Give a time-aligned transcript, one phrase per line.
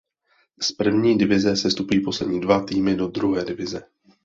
[0.61, 3.83] Z první divize sestupují poslední dva týmy do druhé divize.